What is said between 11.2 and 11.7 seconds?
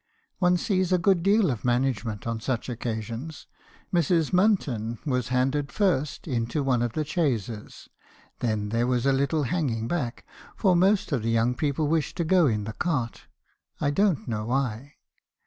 the young